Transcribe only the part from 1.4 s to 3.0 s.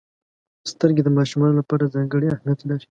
لپاره ځانګړې اهمیت لري.